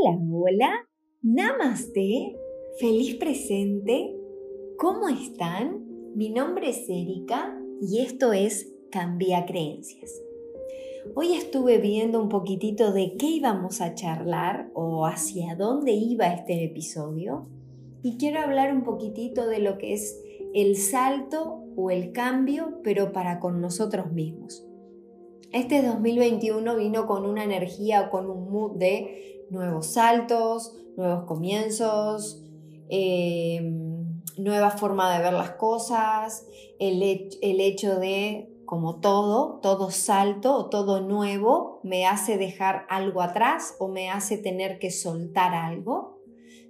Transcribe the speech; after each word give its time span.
Hola, 0.00 0.18
hola, 0.32 0.88
namaste, 1.22 2.36
feliz 2.78 3.16
presente, 3.16 4.14
¿cómo 4.76 5.08
están? 5.08 6.12
Mi 6.14 6.30
nombre 6.30 6.70
es 6.70 6.88
Erika 6.88 7.58
y 7.80 8.00
esto 8.00 8.32
es 8.32 8.72
Cambia 8.90 9.46
Creencias. 9.46 10.12
Hoy 11.14 11.32
estuve 11.34 11.78
viendo 11.78 12.22
un 12.22 12.28
poquitito 12.28 12.92
de 12.92 13.16
qué 13.16 13.26
íbamos 13.26 13.80
a 13.80 13.94
charlar 13.94 14.70
o 14.74 15.06
hacia 15.06 15.56
dónde 15.56 15.92
iba 15.92 16.26
este 16.26 16.64
episodio 16.64 17.48
y 18.02 18.18
quiero 18.18 18.40
hablar 18.40 18.72
un 18.72 18.84
poquitito 18.84 19.46
de 19.48 19.58
lo 19.58 19.78
que 19.78 19.94
es 19.94 20.22
el 20.54 20.76
salto 20.76 21.64
o 21.76 21.90
el 21.90 22.12
cambio, 22.12 22.80
pero 22.84 23.12
para 23.12 23.40
con 23.40 23.60
nosotros 23.60 24.12
mismos. 24.12 24.67
Este 25.52 25.80
2021 25.80 26.76
vino 26.76 27.06
con 27.06 27.24
una 27.24 27.42
energía 27.42 28.10
con 28.10 28.28
un 28.28 28.50
mood 28.50 28.76
de 28.76 29.46
nuevos 29.48 29.94
saltos, 29.94 30.76
nuevos 30.94 31.24
comienzos, 31.24 32.44
eh, 32.90 33.62
nueva 34.36 34.70
forma 34.70 35.10
de 35.16 35.22
ver 35.22 35.32
las 35.32 35.52
cosas, 35.52 36.46
el, 36.78 37.02
el 37.02 37.60
hecho 37.60 37.98
de, 37.98 38.52
como 38.66 39.00
todo, 39.00 39.58
todo 39.62 39.90
salto 39.90 40.68
todo 40.68 41.00
nuevo 41.00 41.80
me 41.82 42.06
hace 42.06 42.36
dejar 42.36 42.84
algo 42.90 43.22
atrás 43.22 43.74
o 43.78 43.88
me 43.88 44.10
hace 44.10 44.36
tener 44.36 44.78
que 44.78 44.90
soltar 44.90 45.54
algo. 45.54 46.18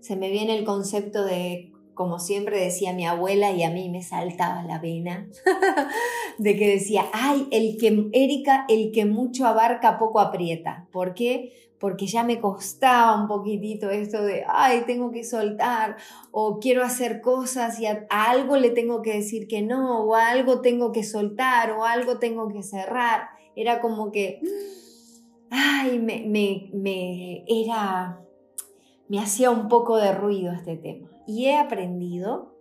Se 0.00 0.14
me 0.14 0.30
viene 0.30 0.56
el 0.56 0.64
concepto 0.64 1.24
de 1.24 1.72
como 1.98 2.20
siempre 2.20 2.60
decía 2.60 2.92
mi 2.92 3.08
abuela 3.08 3.50
y 3.50 3.64
a 3.64 3.70
mí 3.70 3.88
me 3.88 4.04
saltaba 4.04 4.62
la 4.62 4.78
vena, 4.78 5.28
de 6.38 6.56
que 6.56 6.68
decía, 6.68 7.04
ay, 7.12 7.48
el 7.50 7.76
que, 7.76 8.08
Erika, 8.12 8.64
el 8.68 8.92
que 8.92 9.04
mucho 9.04 9.46
abarca, 9.46 9.98
poco 9.98 10.20
aprieta. 10.20 10.86
¿Por 10.92 11.14
qué? 11.14 11.52
Porque 11.78 12.06
ya 12.06 12.24
me 12.24 12.40
costaba 12.40 13.20
un 13.20 13.28
poquitito 13.28 13.90
esto 13.90 14.22
de, 14.22 14.44
ay, 14.48 14.82
tengo 14.86 15.10
que 15.10 15.24
soltar, 15.24 15.96
o 16.30 16.58
quiero 16.58 16.82
hacer 16.82 17.20
cosas 17.20 17.78
y 17.80 17.86
a, 17.86 18.06
algo 18.10 18.56
le 18.56 18.70
tengo 18.70 19.02
que 19.02 19.14
decir 19.14 19.46
que 19.46 19.62
no, 19.62 20.04
o 20.04 20.14
a 20.14 20.28
algo 20.28 20.60
tengo 20.60 20.92
que 20.92 21.04
soltar, 21.04 21.72
o 21.72 21.84
algo 21.84 22.18
tengo 22.18 22.48
que 22.48 22.62
cerrar. 22.62 23.28
Era 23.54 23.80
como 23.80 24.10
que, 24.12 24.40
ay, 25.50 25.98
me, 25.98 26.24
me, 26.26 26.70
me 26.72 27.44
era, 27.46 28.20
me 29.08 29.18
hacía 29.20 29.50
un 29.50 29.68
poco 29.68 29.96
de 29.96 30.12
ruido 30.12 30.52
este 30.52 30.76
tema 30.76 31.08
y 31.28 31.44
he 31.44 31.58
aprendido, 31.58 32.54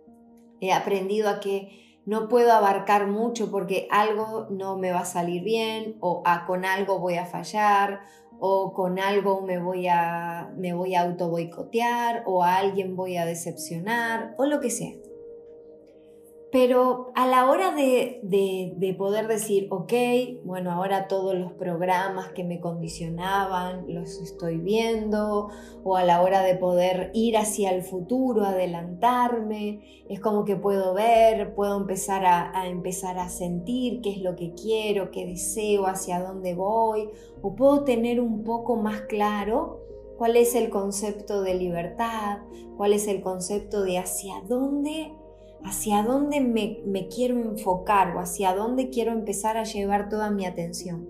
he 0.60 0.72
aprendido 0.72 1.30
a 1.30 1.40
que 1.40 1.87
no 2.08 2.26
puedo 2.30 2.52
abarcar 2.52 3.06
mucho 3.06 3.50
porque 3.50 3.86
algo 3.90 4.46
no 4.48 4.78
me 4.78 4.92
va 4.92 5.00
a 5.00 5.04
salir 5.04 5.42
bien 5.44 5.98
o 6.00 6.22
a, 6.24 6.46
con 6.46 6.64
algo 6.64 7.00
voy 7.00 7.16
a 7.16 7.26
fallar 7.26 8.00
o 8.40 8.72
con 8.72 8.98
algo 8.98 9.42
me 9.42 9.58
voy 9.58 9.88
a, 9.88 10.50
me 10.56 10.72
voy 10.72 10.94
a 10.94 11.02
auto 11.02 11.28
boicotear 11.28 12.22
o 12.24 12.42
a 12.42 12.56
alguien 12.56 12.96
voy 12.96 13.18
a 13.18 13.26
decepcionar 13.26 14.34
o 14.38 14.46
lo 14.46 14.58
que 14.58 14.70
sea. 14.70 14.94
Pero 16.50 17.12
a 17.14 17.26
la 17.26 17.50
hora 17.50 17.74
de, 17.74 18.94
poder 18.96 19.28
decir, 19.28 19.66
ok, 19.70 19.92
bueno, 20.44 20.72
ahora 20.72 21.06
todos 21.06 21.34
los 21.34 21.52
programas 21.52 22.28
que 22.32 22.42
me 22.42 22.58
condicionaban 22.58 23.84
los 23.86 24.18
estoy 24.22 24.56
viendo, 24.56 25.50
o 25.84 25.96
a 25.96 26.04
la 26.04 26.22
hora 26.22 26.42
de 26.42 26.54
poder 26.54 27.10
ir 27.12 27.36
hacia 27.36 27.72
el 27.72 27.82
futuro, 27.82 28.44
adelantarme, 28.44 30.04
es 30.08 30.20
como 30.20 30.46
que 30.46 30.56
puedo 30.56 30.94
ver, 30.94 31.54
puedo 31.54 31.76
empezar 31.76 32.24
a, 32.24 32.58
a 32.58 32.66
empezar 32.66 33.18
a 33.18 33.28
sentir 33.28 34.00
qué 34.00 34.12
es 34.12 34.22
lo 34.22 34.34
que 34.34 34.54
quiero, 34.54 35.10
qué 35.10 35.26
deseo, 35.26 35.86
hacia 35.86 36.20
dónde 36.20 36.54
voy, 36.54 37.10
o 37.42 37.54
puedo 37.54 37.84
tener 37.84 38.20
un 38.20 38.42
poco 38.42 38.76
más 38.76 39.02
claro 39.02 39.82
cuál 40.16 40.34
es 40.36 40.54
el 40.54 40.70
concepto 40.70 41.42
de 41.42 41.54
libertad, 41.54 42.38
cuál 42.78 42.94
es 42.94 43.06
el 43.06 43.20
concepto 43.20 43.82
de 43.82 43.98
hacia 43.98 44.40
dónde 44.48 45.12
hacia 45.64 46.02
dónde 46.02 46.40
me, 46.40 47.08
quiero 47.08 47.40
enfocar 47.40 48.16
o 48.16 48.20
hacia 48.20 48.54
dónde 48.54 48.90
quiero 48.90 49.12
empezar 49.12 49.56
a 49.56 49.64
llevar 49.64 50.08
toda 50.08 50.30
mi 50.30 50.46
atención. 50.46 51.08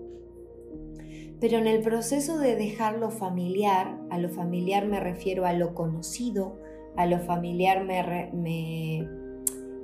Pero 1.39 1.57
en 1.57 1.67
el 1.67 1.81
proceso 1.81 2.37
de 2.37 2.55
dejar 2.55 2.97
lo 2.97 3.11
familiar, 3.11 3.97
a 4.09 4.17
lo 4.17 4.29
familiar 4.29 4.85
me 4.85 4.99
refiero 4.99 5.45
a 5.45 5.53
lo 5.53 5.73
conocido, 5.73 6.57
a 6.97 7.05
lo 7.05 7.19
familiar 7.19 7.85
me, 7.85 9.07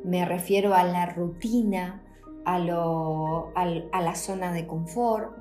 me, 0.04 0.26
refiero 0.26 0.74
a 0.74 0.84
la 0.84 1.06
rutina, 1.06 2.04
a, 2.44 2.60
lo, 2.60 3.54
a 3.56 4.02
la 4.02 4.16
zona 4.16 4.52
de 4.52 4.68
confort. 4.68 5.38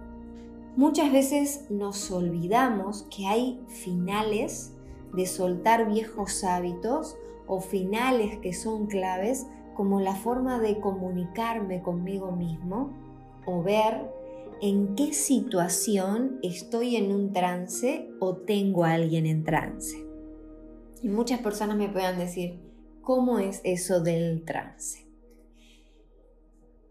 Muchas 0.77 1.13
veces 1.13 1.67
nos 1.71 2.11
olvidamos 2.13 3.07
que 3.15 3.27
hay 3.27 3.61
finales 3.67 4.75
de 5.15 5.27
soltar 5.27 5.89
viejos 5.89 6.45
hábitos 6.45 7.17
o 7.47 7.61
finales 7.61 8.39
que 8.39 8.53
son 8.53 8.87
claves 8.87 9.47
como 9.75 10.01
la 10.01 10.15
forma 10.15 10.61
de 10.61 10.81
comunicarme 10.81 11.83
conmigo 11.83 12.33
mismo 12.33 12.93
o 13.47 13.63
ver 13.63 14.11
en 14.63 14.95
qué 14.95 15.13
situación 15.13 16.39
estoy 16.43 16.97
en 16.97 17.13
un 17.13 17.33
trance 17.33 18.09
o 18.21 18.37
tengo 18.37 18.85
a 18.85 18.93
alguien 18.93 19.27
en 19.27 19.45
trance. 19.45 20.07
Y 21.03 21.09
muchas 21.09 21.41
personas 21.41 21.77
me 21.77 21.89
puedan 21.89 22.19
decir, 22.19 22.61
¿cómo 23.03 23.39
es 23.39 23.61
eso 23.65 24.01
del 24.01 24.45
trance? 24.45 25.07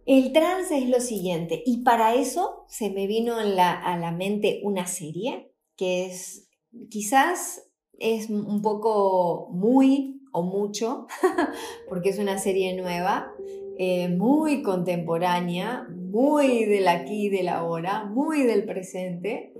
El 0.06 0.33
trance 0.33 0.78
es 0.78 0.89
lo 0.89 1.00
siguiente, 1.00 1.63
y 1.66 1.83
para 1.83 2.13
eso 2.13 2.66
se 2.67 2.89
me 2.89 3.07
vino 3.07 3.38
a 3.38 3.45
la 3.45 4.12
mente 4.12 4.59
una 4.63 4.85
serie 4.85 5.56
que 5.78 6.06
es, 6.06 6.50
quizás 6.89 7.72
es 8.00 8.30
un 8.30 8.62
poco 8.62 9.50
muy 9.52 10.22
o 10.34 10.44
mucho, 10.44 11.08
porque 11.88 12.09
es 12.09 12.20
una 12.20 12.38
serie 12.38 12.76
nueva, 12.76 13.31
eh, 13.78 14.09
muy 14.09 14.62
contemporánea, 14.62 15.88
muy 15.90 16.66
del 16.66 16.88
aquí 16.88 17.28
y 17.28 17.30
del 17.30 17.48
ahora, 17.48 18.06
muy 18.06 18.44
del 18.44 18.66
presente, 18.66 19.54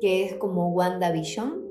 que 0.00 0.24
es 0.24 0.34
como 0.34 0.68
WandaVision. 0.70 1.62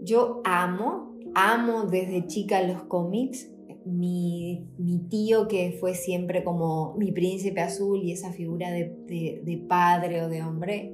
Yo 0.00 0.40
amo, 0.44 1.16
amo 1.34 1.84
desde 1.84 2.26
chica 2.26 2.62
los 2.62 2.84
cómics. 2.84 3.50
Mi, 3.84 4.66
tío, 5.10 5.46
que 5.46 5.76
fue 5.78 5.94
siempre 5.94 6.42
como 6.42 6.94
mi 6.96 7.12
príncipe 7.12 7.60
azul 7.60 8.02
y 8.02 8.10
esa 8.10 8.32
figura 8.32 8.72
de, 8.72 9.64
padre 9.68 10.24
o 10.24 10.28
de 10.28 10.42
hombre, 10.42 10.92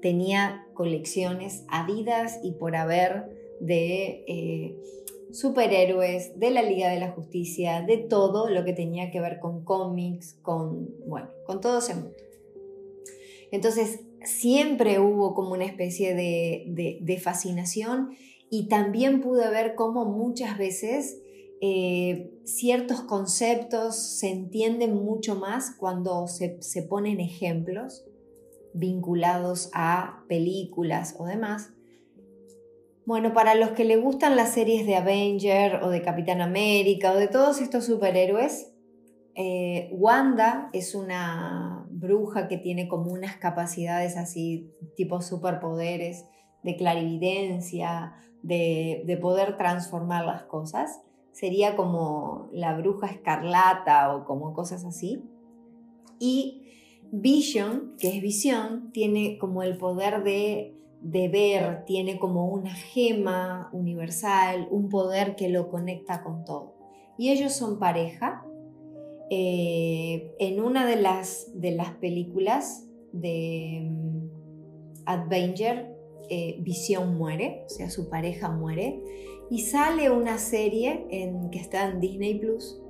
tenía 0.00 0.64
colecciones 0.74 1.64
habidas 1.68 2.38
y 2.44 2.52
por 2.52 2.76
haber 2.76 3.37
de 3.60 4.24
eh, 4.26 4.76
superhéroes, 5.32 6.38
de 6.38 6.50
la 6.50 6.62
Liga 6.62 6.90
de 6.90 7.00
la 7.00 7.10
Justicia, 7.12 7.82
de 7.82 7.98
todo 7.98 8.48
lo 8.48 8.64
que 8.64 8.72
tenía 8.72 9.10
que 9.10 9.20
ver 9.20 9.40
con 9.40 9.64
cómics, 9.64 10.38
con, 10.42 10.88
bueno, 11.06 11.28
con 11.46 11.60
todo 11.60 11.78
ese 11.78 11.94
mundo. 11.94 12.16
Entonces, 13.50 14.00
siempre 14.24 14.98
hubo 15.00 15.34
como 15.34 15.52
una 15.52 15.64
especie 15.64 16.14
de, 16.14 17.20
fascinación 17.22 18.10
y 18.50 18.68
también 18.68 19.20
pude 19.20 19.48
ver 19.50 19.74
cómo 19.74 20.04
muchas 20.04 20.56
veces 20.58 21.20
eh, 21.60 22.30
ciertos 22.44 23.00
conceptos 23.02 23.96
se 23.96 24.30
entienden 24.30 24.94
mucho 24.94 25.34
más 25.34 25.74
cuando 25.76 26.28
se, 26.28 26.62
se 26.62 26.82
ponen 26.82 27.20
ejemplos 27.20 28.04
vinculados 28.74 29.70
a 29.74 30.24
películas 30.28 31.16
o 31.18 31.26
demás 31.26 31.72
bueno, 33.08 33.32
para 33.32 33.54
los 33.54 33.70
que 33.70 33.86
le 33.86 33.96
gustan 33.96 34.36
las 34.36 34.52
series 34.52 34.84
de 34.84 34.94
Avenger 34.94 35.76
o 35.82 35.88
de 35.88 36.02
Capitán 36.02 36.42
América 36.42 37.12
o 37.12 37.16
de 37.16 37.26
todos 37.26 37.58
estos 37.62 37.86
superhéroes, 37.86 38.70
eh, 39.34 39.88
Wanda 39.92 40.68
es 40.74 40.94
una 40.94 41.86
bruja 41.88 42.48
que 42.48 42.58
tiene 42.58 42.86
como 42.86 43.10
unas 43.10 43.38
capacidades 43.38 44.18
así, 44.18 44.70
tipo 44.94 45.22
superpoderes, 45.22 46.26
de 46.62 46.76
clarividencia, 46.76 48.12
de, 48.42 49.04
de 49.06 49.16
poder 49.16 49.56
transformar 49.56 50.26
las 50.26 50.42
cosas. 50.42 51.00
Sería 51.32 51.76
como 51.76 52.50
la 52.52 52.76
bruja 52.76 53.06
escarlata 53.06 54.14
o 54.14 54.26
como 54.26 54.52
cosas 54.52 54.84
así. 54.84 55.24
Y 56.18 56.74
Vision, 57.10 57.94
que 57.98 58.14
es 58.14 58.20
visión, 58.20 58.92
tiene 58.92 59.38
como 59.38 59.62
el 59.62 59.78
poder 59.78 60.22
de 60.24 60.77
de 61.00 61.28
ver, 61.28 61.84
tiene 61.84 62.18
como 62.18 62.48
una 62.48 62.74
gema 62.74 63.70
universal, 63.72 64.68
un 64.70 64.88
poder 64.88 65.36
que 65.36 65.48
lo 65.48 65.70
conecta 65.70 66.22
con 66.22 66.44
todo. 66.44 66.74
Y 67.16 67.30
ellos 67.30 67.52
son 67.52 67.78
pareja. 67.78 68.44
Eh, 69.30 70.34
en 70.38 70.60
una 70.60 70.86
de 70.86 70.96
las, 70.96 71.50
de 71.54 71.72
las 71.72 71.90
películas 71.96 72.86
de 73.12 73.88
mm, 73.90 74.28
Advenger, 75.04 75.94
eh, 76.30 76.56
Visión 76.60 77.16
muere, 77.16 77.64
o 77.66 77.68
sea, 77.68 77.90
su 77.90 78.08
pareja 78.08 78.50
muere, 78.50 79.02
y 79.50 79.60
sale 79.60 80.10
una 80.10 80.38
serie 80.38 81.06
en, 81.10 81.50
que 81.50 81.58
está 81.58 81.88
en 81.88 82.00
Disney 82.00 82.38
Plus, 82.38 82.80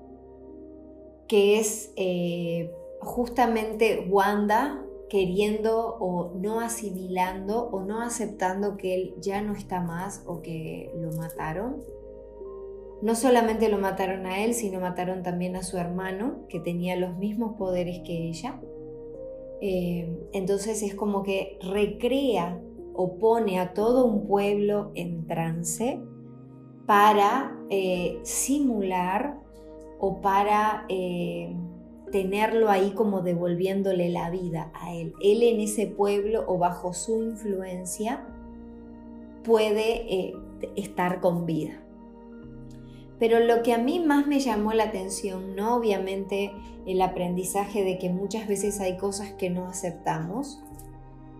que 1.29 1.59
es 1.59 1.93
eh, 1.97 2.71
justamente 3.01 4.07
Wanda 4.09 4.85
queriendo 5.09 5.97
o 5.99 6.33
no 6.35 6.61
asimilando 6.61 7.69
o 7.71 7.81
no 7.81 8.03
aceptando 8.03 8.77
que 8.77 8.95
él 8.95 9.15
ya 9.21 9.43
no 9.43 9.55
está 9.55 9.81
más 9.81 10.23
o 10.27 10.43
que 10.43 10.93
lo 10.97 11.13
mataron. 11.13 11.83
No 13.01 13.15
solamente 13.15 13.69
lo 13.69 13.79
mataron 13.79 14.27
a 14.27 14.45
él, 14.45 14.55
sino 14.55 14.81
mataron 14.81 15.23
también 15.23 15.57
a 15.57 15.63
su 15.63 15.79
hermano, 15.79 16.47
que 16.49 16.61
tenía 16.61 16.97
los 16.97 17.17
mismos 17.17 17.57
poderes 17.57 18.01
que 18.01 18.29
ella. 18.29 18.61
Eh, 19.61 20.29
entonces 20.33 20.83
es 20.83 20.95
como 20.95 21.23
que 21.23 21.59
recrea 21.63 22.61
o 22.95 23.17
pone 23.17 23.61
a 23.61 23.75
todo 23.75 24.05
un 24.05 24.27
pueblo 24.27 24.91
en 24.95 25.27
trance 25.27 26.01
para 26.87 27.57
eh, 27.71 28.19
simular 28.23 29.39
o 30.01 30.21
para 30.21 30.85
eh, 30.89 31.55
tenerlo 32.11 32.71
ahí 32.71 32.91
como 32.91 33.23
devolviéndole 33.23 34.09
la 34.09 34.31
vida 34.31 34.71
a 34.75 34.95
él. 34.95 35.15
Él 35.23 35.43
en 35.43 35.61
ese 35.61 35.87
pueblo 35.87 36.45
o 36.47 36.59
bajo 36.59 36.93
su 36.93 37.23
influencia 37.23 38.25
puede 39.45 40.35
estar 40.77 41.21
con 41.21 41.47
vida. 41.47 41.81
Pero 43.19 43.41
lo 43.41 43.63
que 43.63 43.73
a 43.73 43.79
mí 43.79 43.99
más 44.01 44.27
me 44.27 44.39
llamó 44.41 44.73
la 44.73 44.85
atención, 44.85 45.57
no 45.57 45.77
obviamente 45.77 46.53
el 46.87 47.03
aprendizaje 47.03 47.85
de 47.85 47.99
que 47.99 48.11
muchas 48.11 48.47
veces 48.47 48.81
hay 48.81 48.97
cosas 48.97 49.33
que 49.33 49.51
no 49.51 49.67
aceptamos, 49.67 50.61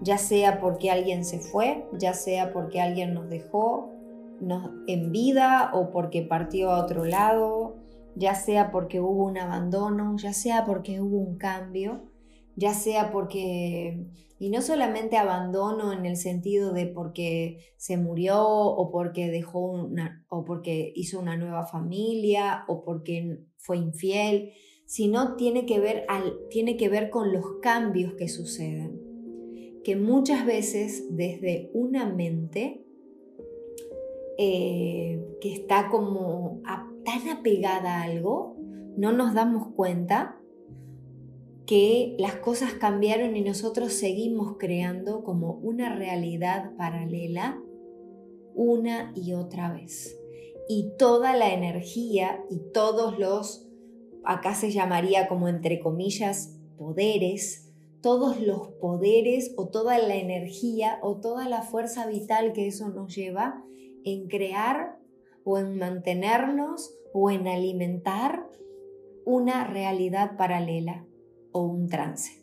ya 0.01 0.19
sea 0.19 0.61
porque 0.61 0.91
alguien 0.91 1.25
se 1.25 1.39
fue, 1.39 1.85
ya 1.93 2.15
sea 2.15 2.53
porque 2.53 2.81
alguien 2.81 3.15
nos 3.15 3.29
dejó 3.29 3.91
en 4.87 5.13
vida 5.13 5.71
o 5.73 5.91
porque 5.91 6.23
partió 6.23 6.71
a 6.71 6.83
otro 6.83 7.05
lado, 7.05 7.77
ya 8.17 8.35
sea 8.35 8.71
porque 8.71 9.01
hubo 9.01 9.25
un 9.25 9.39
abandono, 9.39 10.17
ya 10.17 10.33
sea 10.33 10.65
porque 10.65 11.01
hubo 11.01 11.19
un 11.19 11.37
cambio, 11.39 12.11
ya 12.57 12.75
sea 12.75 13.11
porque 13.11 14.07
y 14.41 14.51
no 14.51 14.63
solamente 14.63 15.17
abandono 15.17 15.93
en 15.93 16.07
el 16.07 16.17
sentido 16.17 16.73
de 16.73 16.87
porque 16.87 17.59
se 17.77 17.97
murió 17.97 18.47
o 18.47 18.91
porque 18.91 19.31
dejó 19.31 19.61
una 19.61 20.25
o 20.29 20.45
porque 20.45 20.93
hizo 20.95 21.19
una 21.19 21.37
nueva 21.37 21.67
familia 21.67 22.65
o 22.69 22.85
porque 22.85 23.41
fue 23.57 23.79
infiel, 23.79 24.53
sino 24.87 25.35
tiene 25.35 25.67
que 25.67 25.81
ver, 25.81 26.05
al, 26.09 26.39
tiene 26.51 26.77
que 26.77 26.89
ver 26.89 27.11
con 27.11 27.33
los 27.33 27.45
cambios 27.61 28.15
que 28.15 28.29
suceden. 28.29 29.03
Que 29.83 29.97
muchas 29.97 30.47
veces 30.47 31.07
desde 31.11 31.71
una 31.75 32.07
mente 32.07 32.85
eh, 34.39 35.21
que 35.41 35.53
está 35.53 35.89
como 35.91 36.61
tan 37.09 37.27
apegada 37.31 38.01
a 38.01 38.03
algo, 38.03 38.55
no 38.99 39.13
nos 39.13 39.33
damos 39.33 39.69
cuenta 39.69 40.39
que 41.65 42.15
las 42.19 42.35
cosas 42.37 42.75
cambiaron 42.75 43.35
y 43.35 43.41
nosotros 43.41 43.95
seguimos 43.95 44.59
creando 44.59 45.25
como 45.25 45.53
una 45.53 45.95
realidad 45.95 46.77
paralela 46.77 47.63
una 48.55 49.15
y 49.17 49.33
otra 49.33 49.73
vez. 49.73 50.19
Y 50.69 50.91
toda 50.99 51.35
la 51.35 51.55
energía 51.55 52.45
y 52.51 52.59
todos 52.75 53.19
los, 53.19 53.67
acá 54.23 54.55
se 54.55 54.71
llamaría 54.71 55.29
como 55.29 55.49
entre 55.49 55.81
comillas, 55.81 56.59
poderes, 56.77 57.73
todos 58.03 58.39
los 58.39 58.69
poderes 58.83 59.55
o 59.57 59.69
toda 59.69 59.99
la 59.99 60.17
energía 60.17 60.99
o 61.01 61.17
toda 61.17 61.49
la 61.49 61.63
fuerza 61.63 62.07
vital 62.07 62.53
que 62.53 62.67
eso 62.67 62.91
nos 62.91 63.17
lleva 63.17 63.65
en 64.05 64.29
crear 64.29 64.98
o 65.51 65.57
en 65.57 65.79
mantenernos 65.79 66.95
o 67.15 67.31
en 67.31 67.49
alimentar 67.49 68.47
una 69.25 69.65
realidad 69.65 70.37
paralela 70.37 71.07
o 71.53 71.63
un 71.63 71.89
trance. 71.89 72.43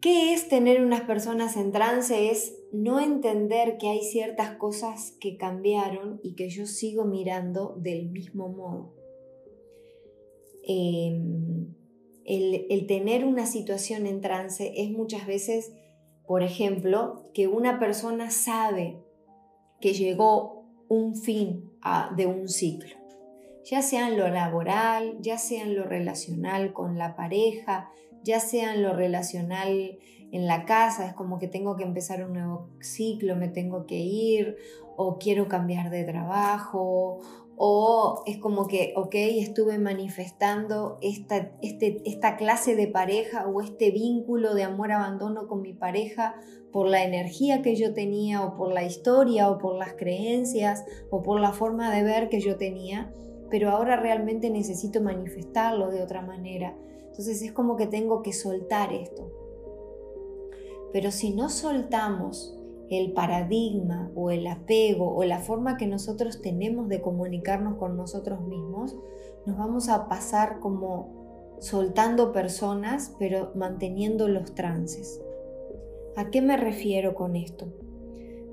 ¿Qué 0.00 0.32
es 0.32 0.48
tener 0.48 0.84
unas 0.84 1.00
personas 1.00 1.56
en 1.56 1.72
trance? 1.72 2.30
Es 2.30 2.56
no 2.70 3.00
entender 3.00 3.78
que 3.78 3.88
hay 3.88 4.04
ciertas 4.04 4.54
cosas 4.58 5.16
que 5.18 5.36
cambiaron 5.36 6.20
y 6.22 6.36
que 6.36 6.50
yo 6.50 6.66
sigo 6.66 7.04
mirando 7.04 7.74
del 7.80 8.08
mismo 8.10 8.48
modo. 8.48 8.94
Em, 10.68 11.74
el, 12.24 12.64
el 12.70 12.86
tener 12.86 13.24
una 13.24 13.46
situación 13.46 14.06
en 14.06 14.20
trance 14.20 14.72
es 14.76 14.92
muchas 14.92 15.26
veces, 15.26 15.72
por 16.28 16.44
ejemplo, 16.44 17.28
que 17.34 17.48
una 17.48 17.80
persona 17.80 18.30
sabe 18.30 19.02
que 19.80 19.92
llegó 19.92 20.55
un 20.88 21.16
fin 21.16 21.70
de 22.16 22.26
un 22.26 22.48
ciclo. 22.48 22.96
Ya 23.64 23.82
sea 23.82 24.08
en 24.08 24.16
lo 24.16 24.28
laboral, 24.28 25.16
ya 25.20 25.38
sea 25.38 25.64
en 25.64 25.74
lo 25.74 25.84
relacional 25.84 26.72
con 26.72 26.98
la 26.98 27.16
pareja, 27.16 27.90
ya 28.22 28.40
sea 28.40 28.74
en 28.74 28.82
lo 28.82 28.92
relacional 28.92 29.98
en 30.32 30.46
la 30.46 30.64
casa, 30.64 31.06
es 31.06 31.14
como 31.14 31.38
que 31.38 31.48
tengo 31.48 31.76
que 31.76 31.84
empezar 31.84 32.24
un 32.24 32.34
nuevo 32.34 32.68
ciclo, 32.80 33.36
me 33.36 33.48
tengo 33.48 33.86
que 33.86 33.98
ir, 33.98 34.56
o 34.96 35.18
quiero 35.18 35.48
cambiar 35.48 35.90
de 35.90 36.04
trabajo, 36.04 37.20
o 37.56 38.22
es 38.26 38.38
como 38.38 38.66
que, 38.66 38.92
ok, 38.96 39.14
estuve 39.14 39.78
manifestando 39.78 40.98
esta, 41.00 41.52
este, 41.62 42.02
esta 42.04 42.36
clase 42.36 42.76
de 42.76 42.88
pareja 42.88 43.46
o 43.46 43.60
este 43.60 43.90
vínculo 43.90 44.54
de 44.54 44.64
amor-abandono 44.64 45.48
con 45.48 45.62
mi 45.62 45.72
pareja 45.72 46.34
por 46.72 46.88
la 46.88 47.04
energía 47.04 47.62
que 47.62 47.74
yo 47.76 47.94
tenía 47.94 48.44
o 48.44 48.56
por 48.56 48.72
la 48.72 48.84
historia 48.84 49.50
o 49.50 49.58
por 49.58 49.76
las 49.76 49.94
creencias 49.94 50.84
o 51.10 51.22
por 51.22 51.40
la 51.40 51.52
forma 51.52 51.90
de 51.94 52.02
ver 52.02 52.28
que 52.28 52.40
yo 52.40 52.56
tenía 52.56 53.12
pero 53.50 53.70
ahora 53.70 53.96
realmente 53.96 54.50
necesito 54.50 55.00
manifestarlo 55.00 55.90
de 55.90 56.02
otra 56.02 56.22
manera. 56.22 56.76
Entonces 57.06 57.42
es 57.42 57.52
como 57.52 57.76
que 57.76 57.86
tengo 57.86 58.22
que 58.22 58.32
soltar 58.32 58.92
esto. 58.92 59.30
Pero 60.92 61.10
si 61.10 61.30
no 61.30 61.48
soltamos 61.48 62.55
el 62.90 63.12
paradigma 63.12 64.10
o 64.14 64.30
el 64.30 64.46
apego 64.46 65.14
o 65.14 65.24
la 65.24 65.40
forma 65.40 65.76
que 65.76 65.86
nosotros 65.86 66.40
tenemos 66.40 66.88
de 66.88 67.00
comunicarnos 67.00 67.78
con 67.78 67.96
nosotros 67.96 68.40
mismos, 68.42 68.96
nos 69.44 69.56
vamos 69.56 69.88
a 69.88 70.08
pasar 70.08 70.60
como 70.60 71.56
soltando 71.60 72.32
personas, 72.32 73.14
pero 73.18 73.52
manteniendo 73.54 74.28
los 74.28 74.54
trances. 74.54 75.20
¿A 76.16 76.30
qué 76.30 76.42
me 76.42 76.56
refiero 76.56 77.14
con 77.14 77.36
esto? 77.36 77.72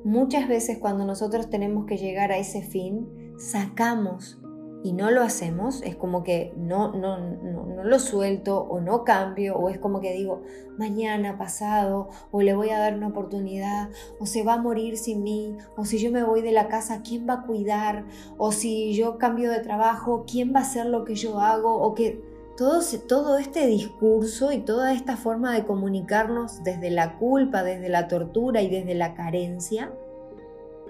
Muchas 0.04 0.48
veces 0.48 0.80
cuando 0.80 1.06
nosotros 1.06 1.50
tenemos 1.50 1.86
que 1.86 1.98
llegar 1.98 2.32
a 2.32 2.38
ese 2.38 2.62
fin, 2.62 3.34
sacamos 3.38 4.43
y 4.84 4.92
no 4.92 5.12
lo 5.12 5.22
hacemos, 5.22 5.82
es 5.82 5.96
como 5.96 6.24
que 6.24 6.54
no, 6.58 6.92
no, 6.92 7.18
no, 7.18 7.84
lo 7.86 8.00
suelto 8.00 8.60
o 8.60 8.82
no 8.82 9.06
cambio, 9.06 9.56
o 9.56 9.70
es 9.70 9.78
como 9.78 10.02
que 10.02 10.12
digo, 10.12 10.42
mañana, 10.78 11.38
pasado, 11.38 12.10
o 12.32 12.42
le 12.42 12.54
voy 12.54 12.70
a 12.70 12.80
dar 12.80 12.94
una 12.94 13.08
oportunidad, 13.08 13.90
o 14.20 14.26
se 14.26 14.44
va 14.44 14.56
a 14.56 14.62
morir 14.62 14.98
sin 14.98 15.24
mí, 15.24 15.56
o 15.78 15.86
si 15.86 16.00
yo 16.00 16.12
me 16.12 16.24
voy 16.24 16.42
de 16.42 16.52
la 16.52 16.68
casa, 16.68 17.02
¿quién 17.02 17.28
va 17.28 17.36
a 17.36 17.42
cuidar? 17.44 18.06
O 18.38 18.52
si 18.52 18.94
yo 18.94 19.18
cambio 19.18 19.52
de 19.52 19.60
trabajo, 19.60 20.26
¿quién 20.30 20.54
va 20.54 20.60
a 20.60 20.64
hacer 20.64 20.86
lo 20.88 21.06
que 21.06 21.16
yo 21.16 21.40
hago? 21.40 21.82
O 21.82 21.96
que 21.96 22.22
todo, 22.58 22.82
todo 23.08 23.38
este 23.38 23.66
discurso 23.68 24.52
y 24.52 24.60
toda 24.60 24.94
esta 24.94 25.16
forma 25.16 25.54
de 25.54 25.64
comunicarnos 25.64 26.62
desde 26.64 26.92
la 26.92 27.18
culpa, 27.18 27.64
desde 27.64 27.88
la 27.88 28.10
tortura 28.10 28.62
y 28.62 28.70
desde 28.70 28.96
la 28.96 29.14
carencia, 29.14 29.94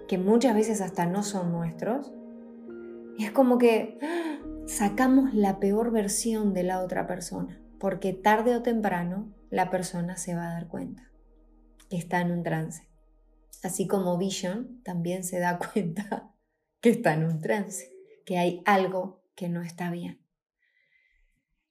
que 0.07 0.17
muchas 0.17 0.55
veces 0.55 0.81
hasta 0.81 1.05
no 1.05 1.21
son 1.21 1.51
nuestros, 1.51 2.11
es 3.19 3.31
como 3.31 3.57
que 3.57 3.97
sacamos 4.65 5.33
la 5.33 5.59
peor 5.59 5.91
versión 5.91 6.53
de 6.53 6.63
la 6.63 6.81
otra 6.81 7.07
persona, 7.07 7.61
porque 7.79 8.13
tarde 8.13 8.55
o 8.55 8.61
temprano 8.61 9.33
la 9.49 9.69
persona 9.69 10.17
se 10.17 10.35
va 10.35 10.49
a 10.49 10.53
dar 10.53 10.67
cuenta 10.67 11.11
que 11.89 11.97
está 11.97 12.21
en 12.21 12.31
un 12.31 12.43
trance. 12.43 12.87
Así 13.61 13.87
como 13.87 14.17
Vision 14.17 14.81
también 14.83 15.23
se 15.23 15.39
da 15.39 15.59
cuenta 15.73 16.33
que 16.81 16.89
está 16.89 17.13
en 17.13 17.25
un 17.25 17.39
trance, 17.39 17.91
que 18.25 18.37
hay 18.37 18.61
algo 18.65 19.23
que 19.35 19.49
no 19.49 19.61
está 19.61 19.91
bien. 19.91 20.21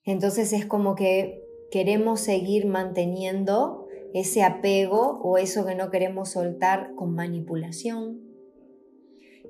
Entonces 0.05 0.53
es 0.53 0.67
como 0.67 0.95
que 0.95 1.43
queremos 1.71 2.21
seguir 2.21 2.67
manteniendo 2.67 3.89
ese 4.15 4.43
apego 4.43 5.21
o 5.23 5.39
eso 5.39 5.65
que 5.65 5.75
no 5.75 5.91
queremos 5.91 6.31
soltar 6.31 6.95
con 6.95 7.15
manipulación, 7.15 8.21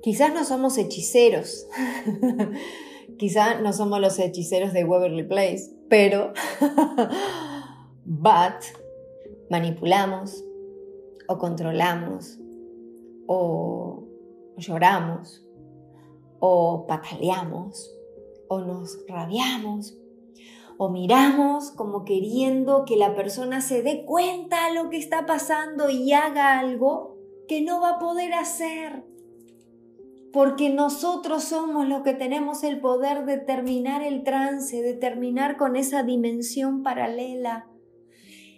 Quizás 0.03 0.33
no 0.33 0.43
somos 0.43 0.77
hechiceros, 0.77 1.65
quizás 3.17 3.61
no 3.61 3.71
somos 3.71 4.01
los 4.01 4.19
hechiceros 4.19 4.73
de 4.73 4.83
Waverly 4.83 5.23
Place, 5.23 5.73
pero, 5.87 6.33
but, 8.05 8.65
manipulamos 9.49 10.43
o 11.29 11.37
controlamos 11.37 12.37
o 13.27 14.03
lloramos 14.57 15.47
o 16.41 16.85
pataleamos 16.85 17.89
o 18.49 18.59
nos 18.59 19.05
rabiamos 19.07 19.97
o 20.77 20.89
miramos 20.89 21.71
como 21.71 22.03
queriendo 22.03 22.83
que 22.83 22.97
la 22.97 23.15
persona 23.15 23.61
se 23.61 23.81
dé 23.83 24.03
cuenta 24.03 24.67
de 24.67 24.73
lo 24.73 24.89
que 24.89 24.97
está 24.97 25.25
pasando 25.25 25.89
y 25.89 26.11
haga 26.11 26.59
algo 26.59 27.15
que 27.47 27.61
no 27.61 27.79
va 27.79 27.91
a 27.91 27.99
poder 27.99 28.33
hacer 28.33 29.12
porque 30.33 30.71
nosotros 30.71 31.43
somos 31.43 31.87
los 31.87 32.01
que 32.01 32.15
tenemos 32.15 32.63
el 32.63 32.81
poder 32.81 33.23
de 33.25 33.37
terminar 33.37 34.01
el 34.01 34.23
trance, 34.23 34.81
de 34.81 34.95
terminar 34.95 35.57
con 35.57 35.75
esa 35.75 36.01
dimensión 36.01 36.81
paralela. 36.81 37.69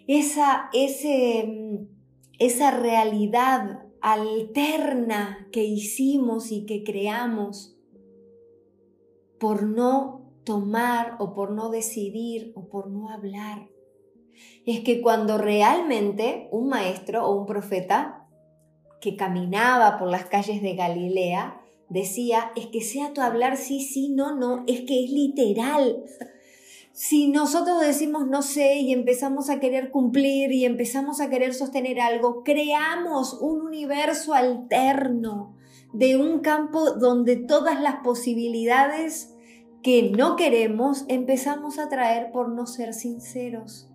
esa, 0.07 0.69
ese, 0.71 1.85
esa 2.39 2.71
realidad 2.71 3.83
alterna 3.99 5.49
que 5.51 5.65
hicimos 5.65 6.53
y 6.53 6.65
que 6.65 6.85
creamos 6.85 7.77
por 9.37 9.63
no 9.63 10.31
tomar 10.45 11.17
o 11.19 11.33
por 11.33 11.51
no 11.51 11.69
decidir 11.71 12.53
o 12.55 12.69
por 12.69 12.89
no 12.89 13.09
hablar. 13.09 13.67
Es 14.65 14.79
que 14.79 15.01
cuando 15.01 15.37
realmente 15.37 16.47
un 16.51 16.69
maestro 16.69 17.27
o 17.27 17.37
un 17.37 17.45
profeta 17.45 18.29
que 19.01 19.17
caminaba 19.17 19.97
por 19.97 20.09
las 20.09 20.25
calles 20.25 20.61
de 20.61 20.75
Galilea 20.75 21.63
decía, 21.89 22.51
es 22.55 22.67
que 22.67 22.81
sea 22.81 23.13
tu 23.13 23.21
hablar 23.21 23.57
sí, 23.57 23.81
sí, 23.81 24.09
no, 24.09 24.35
no, 24.35 24.63
es 24.67 24.81
que 24.81 25.03
es 25.03 25.11
literal. 25.11 26.03
Si 26.91 27.27
nosotros 27.27 27.81
decimos 27.81 28.25
no 28.25 28.41
sé 28.41 28.75
y 28.75 28.93
empezamos 28.93 29.49
a 29.49 29.59
querer 29.59 29.91
cumplir 29.91 30.53
y 30.53 30.63
empezamos 30.63 31.19
a 31.19 31.29
querer 31.29 31.53
sostener 31.53 31.99
algo, 31.99 32.43
creamos 32.43 33.33
un 33.41 33.61
universo 33.61 34.33
alterno 34.33 35.57
de 35.91 36.17
un 36.17 36.39
campo 36.39 36.91
donde 36.91 37.35
todas 37.35 37.81
las 37.81 37.95
posibilidades 37.95 39.33
que 39.83 40.09
no 40.09 40.35
queremos 40.35 41.05
empezamos 41.09 41.79
a 41.79 41.89
traer 41.89 42.31
por 42.31 42.49
no 42.49 42.65
ser 42.65 42.93
sinceros. 42.93 43.89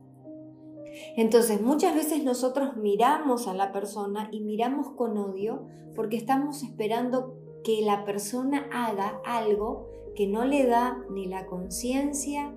Entonces 1.16 1.60
muchas 1.60 1.94
veces 1.94 2.22
nosotros 2.22 2.76
miramos 2.76 3.48
a 3.48 3.54
la 3.54 3.72
persona 3.72 4.28
y 4.30 4.40
miramos 4.40 4.90
con 4.90 5.16
odio 5.16 5.66
porque 5.96 6.16
estamos 6.16 6.62
esperando 6.62 7.39
que 7.64 7.82
la 7.82 8.04
persona 8.04 8.68
haga 8.72 9.20
algo 9.24 9.90
que 10.14 10.26
no 10.26 10.44
le 10.44 10.66
da 10.66 11.04
ni 11.10 11.26
la 11.26 11.46
conciencia, 11.46 12.52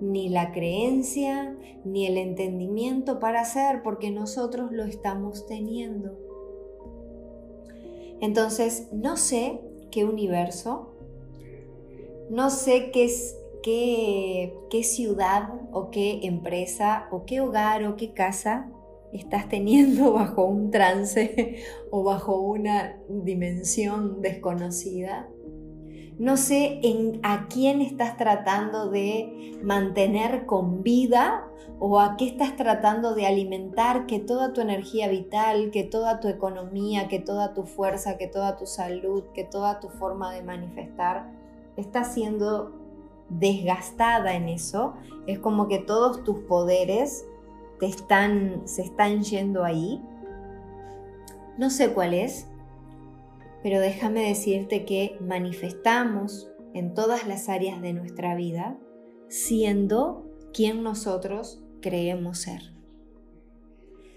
ni 0.00 0.28
la 0.28 0.52
creencia, 0.52 1.56
ni 1.84 2.06
el 2.06 2.18
entendimiento 2.18 3.20
para 3.20 3.40
hacer 3.42 3.82
porque 3.82 4.10
nosotros 4.10 4.72
lo 4.72 4.84
estamos 4.84 5.46
teniendo. 5.46 6.18
Entonces, 8.20 8.88
no 8.92 9.16
sé 9.16 9.60
qué 9.90 10.04
universo, 10.04 10.94
no 12.30 12.50
sé 12.50 12.90
qué, 12.90 13.10
qué, 13.62 14.54
qué 14.70 14.82
ciudad 14.82 15.52
o 15.72 15.90
qué 15.90 16.20
empresa 16.22 17.08
o 17.10 17.24
qué 17.26 17.40
hogar 17.40 17.84
o 17.84 17.96
qué 17.96 18.12
casa 18.12 18.70
estás 19.14 19.48
teniendo 19.48 20.12
bajo 20.14 20.44
un 20.44 20.70
trance 20.70 21.62
o 21.90 22.02
bajo 22.02 22.40
una 22.40 22.98
dimensión 23.08 24.20
desconocida. 24.20 25.28
No 26.18 26.36
sé 26.36 26.80
en, 26.82 27.18
a 27.24 27.48
quién 27.48 27.80
estás 27.80 28.16
tratando 28.16 28.90
de 28.90 29.58
mantener 29.64 30.46
con 30.46 30.82
vida 30.82 31.48
o 31.80 31.98
a 31.98 32.16
qué 32.16 32.26
estás 32.26 32.54
tratando 32.54 33.14
de 33.14 33.26
alimentar 33.26 34.06
que 34.06 34.20
toda 34.20 34.52
tu 34.52 34.60
energía 34.60 35.08
vital, 35.08 35.70
que 35.72 35.82
toda 35.82 36.20
tu 36.20 36.28
economía, 36.28 37.08
que 37.08 37.18
toda 37.18 37.52
tu 37.52 37.64
fuerza, 37.64 38.16
que 38.16 38.28
toda 38.28 38.56
tu 38.56 38.66
salud, 38.66 39.24
que 39.34 39.42
toda 39.42 39.80
tu 39.80 39.88
forma 39.88 40.32
de 40.32 40.42
manifestar 40.42 41.32
está 41.76 42.04
siendo 42.04 42.72
desgastada 43.28 44.34
en 44.34 44.48
eso. 44.48 44.94
Es 45.26 45.40
como 45.40 45.66
que 45.66 45.78
todos 45.78 46.22
tus 46.22 46.38
poderes 46.44 47.26
te 47.78 47.86
están, 47.86 48.62
se 48.66 48.82
están 48.82 49.22
yendo 49.22 49.64
ahí. 49.64 50.02
No 51.58 51.70
sé 51.70 51.92
cuál 51.92 52.14
es, 52.14 52.46
pero 53.62 53.80
déjame 53.80 54.28
decirte 54.28 54.84
que 54.84 55.16
manifestamos 55.20 56.50
en 56.74 56.92
todas 56.94 57.26
las 57.26 57.48
áreas 57.48 57.80
de 57.80 57.92
nuestra 57.92 58.34
vida 58.34 58.78
siendo 59.28 60.30
quien 60.52 60.82
nosotros 60.82 61.62
creemos 61.80 62.38
ser. 62.38 62.74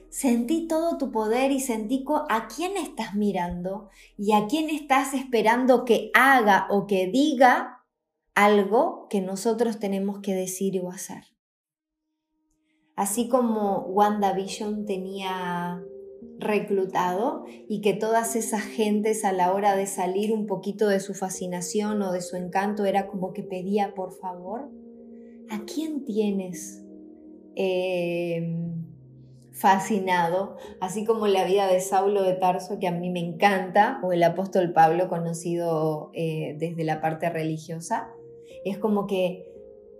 Sentí 0.09 0.67
todo 0.67 0.97
tu 0.97 1.11
poder 1.11 1.51
y 1.51 1.59
sentí 1.59 2.05
a 2.29 2.47
quién 2.47 2.77
estás 2.77 3.15
mirando 3.15 3.89
y 4.17 4.33
a 4.33 4.47
quién 4.47 4.69
estás 4.69 5.13
esperando 5.13 5.85
que 5.85 6.11
haga 6.13 6.67
o 6.69 6.87
que 6.87 7.07
diga 7.07 7.85
algo 8.33 9.07
que 9.09 9.21
nosotros 9.21 9.79
tenemos 9.79 10.19
que 10.19 10.33
decir 10.33 10.79
o 10.81 10.91
hacer. 10.91 11.36
Así 12.97 13.29
como 13.29 13.81
WandaVision 13.89 14.87
tenía 14.87 15.83
reclutado 16.39 17.45
y 17.67 17.81
que 17.81 17.93
todas 17.93 18.35
esas 18.35 18.63
gentes 18.63 19.23
a 19.23 19.31
la 19.31 19.53
hora 19.53 19.75
de 19.75 19.85
salir 19.85 20.33
un 20.33 20.47
poquito 20.47 20.87
de 20.87 20.99
su 20.99 21.13
fascinación 21.13 22.01
o 22.01 22.11
de 22.11 22.21
su 22.21 22.37
encanto 22.37 22.85
era 22.85 23.05
como 23.05 23.33
que 23.33 23.43
pedía 23.43 23.93
por 23.93 24.13
favor, 24.13 24.71
¿a 25.51 25.63
quién 25.65 26.05
tienes 26.05 26.83
em, 27.55 28.83
fascinado? 29.51 30.57
Así 30.81 31.05
como 31.05 31.27
la 31.27 31.45
vida 31.45 31.67
de 31.67 31.81
Saulo 31.81 32.23
de 32.23 32.33
Tarso, 32.33 32.79
que 32.79 32.87
a 32.87 32.91
mí 32.91 33.11
me 33.11 33.19
encanta, 33.19 33.99
o 34.01 34.11
el 34.11 34.23
apóstol 34.23 34.73
Pablo, 34.73 35.07
conocido 35.07 36.09
eh, 36.13 36.55
desde 36.57 36.83
la 36.83 36.99
parte 36.99 37.29
religiosa, 37.29 38.09
es 38.65 38.79
como 38.79 39.05
que 39.05 39.56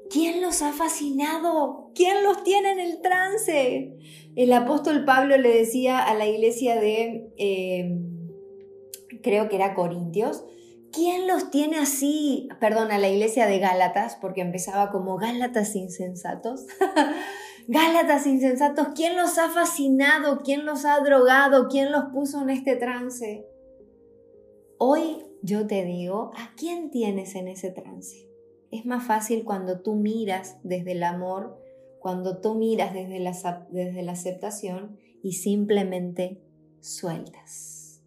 ¿Quién 0.10 0.42
los 0.42 0.62
ha 0.62 0.72
fascinado? 0.72 1.92
¿Quién 1.94 2.24
los 2.24 2.44
tiene 2.44 2.72
en 2.72 2.80
el 2.80 3.02
trance? 3.02 3.98
El 4.36 4.54
apóstol 4.54 5.04
Pablo 5.06 5.38
le 5.38 5.50
decía 5.50 6.00
a 6.00 6.14
la 6.14 6.28
iglesia 6.28 6.80
de, 6.80 7.34
em, 7.38 8.30
creo 9.22 9.50
que 9.50 9.56
era 9.56 9.74
Corintios, 9.74 10.46
¿quién 10.92 11.28
los 11.28 11.50
tiene 11.50 11.78
así? 11.78 12.48
Perdón, 12.60 12.92
a 12.92 13.00
la 13.00 13.10
iglesia 13.10 13.48
de 13.48 13.60
Gálatas, 13.60 14.18
porque 14.22 14.42
empezaba 14.42 14.92
como 14.92 15.18
Gálatas 15.18 15.76
insensatos. 15.76 16.66
Gálatas 17.68 18.26
insensatos, 18.28 18.90
¿quién 18.96 19.18
los 19.18 19.38
ha 19.38 19.50
fascinado? 19.50 20.42
¿Quién 20.44 20.66
los 20.66 20.86
ha 20.86 21.00
drogado? 21.02 21.68
¿Quién 21.68 21.92
los 21.92 22.06
puso 22.14 22.42
en 22.44 22.52
este 22.52 22.78
trance? 22.78 23.46
Hoy 24.78 25.26
yo 25.42 25.68
te 25.68 25.84
digo, 25.84 26.32
¿a 26.36 26.54
quién 26.56 26.92
tienes 26.92 27.36
en 27.36 27.50
ese 27.50 27.72
trance? 27.72 28.26
Es 28.71 28.86
más 28.86 29.05
fácil 29.05 29.43
cuando 29.43 29.81
tú 29.81 29.95
miras 29.95 30.57
desde 30.63 30.93
el 30.93 31.03
amor, 31.03 31.62
cuando 32.00 32.39
tú 32.39 32.55
miras 32.55 32.93
desde 32.93 33.19
la, 33.19 33.67
desde 33.71 34.01
la 34.03 34.12
aceptación 34.12 34.97
y 35.24 35.33
simplemente 35.33 36.41
sueltas. 36.79 38.01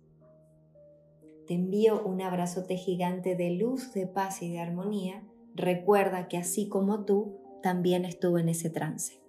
Te 1.47 1.55
envío 1.55 2.03
un 2.05 2.23
abrazote 2.23 2.77
gigante 2.77 3.35
de 3.35 3.51
luz, 3.51 3.93
de 3.93 4.07
paz 4.07 4.43
y 4.43 4.51
de 4.51 4.61
armonía. 4.61 5.25
Recuerda 5.55 6.29
que 6.29 6.37
así 6.37 6.69
como 6.69 7.05
tú, 7.05 7.41
también 7.63 8.05
estuve 8.05 8.41
en 8.41 8.49
ese 8.49 8.71
trance. 8.71 9.21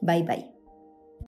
Bye 0.00 0.22
bye. 0.22 0.59